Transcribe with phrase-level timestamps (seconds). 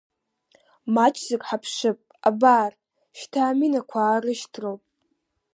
[0.93, 1.99] Маҷӡак ҳааԥшып,
[2.29, 2.71] абар,
[3.19, 4.81] шьҭа аминақәа аарышьҭроуп!